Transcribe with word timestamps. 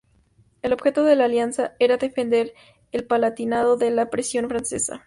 El 0.63 0.73
objetivo 0.73 1.05
de 1.05 1.15
la 1.15 1.25
alianza 1.25 1.75
era 1.77 1.97
defender 1.97 2.55
el 2.91 3.05
Palatinado 3.05 3.77
de 3.77 3.91
la 3.91 4.09
presión 4.09 4.49
francesa. 4.49 4.99